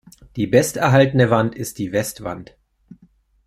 Die 0.35 0.47
best 0.47 0.77
erhaltene 0.77 1.29
Wand 1.29 1.53
ist 1.53 1.77
die 1.77 1.91
Westwand. 1.91 2.57